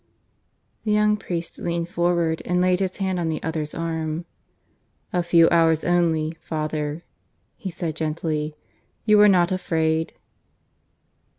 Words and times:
The 0.83 0.91
young 0.91 1.15
priest 1.15 1.59
leaned 1.59 1.87
forward 1.89 2.41
and 2.43 2.59
laid 2.59 2.79
his 2.79 2.97
hand 2.97 3.19
on 3.19 3.29
the 3.29 3.43
other's 3.43 3.75
arm. 3.75 4.25
"A 5.13 5.21
few 5.21 5.47
hours 5.51 5.83
only, 5.83 6.35
father," 6.41 7.03
he 7.55 7.69
said 7.69 7.97
gently.... 7.97 8.55
"You 9.05 9.21
are 9.21 9.27
not 9.29 9.51
afraid?" 9.51 10.13